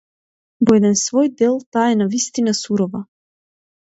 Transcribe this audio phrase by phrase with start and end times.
[0.69, 3.03] Во еден свој дел таа е навистина сурова.